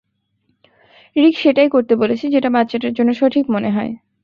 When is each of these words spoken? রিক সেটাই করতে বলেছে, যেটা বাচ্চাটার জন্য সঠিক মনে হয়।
রিক 1.15 1.35
সেটাই 1.37 1.69
করতে 1.69 1.93
বলেছে, 1.95 2.25
যেটা 2.29 2.49
বাচ্চাটার 2.49 2.93
জন্য 2.93 3.09
সঠিক 3.13 3.45
মনে 3.49 3.69
হয়। 3.71 3.91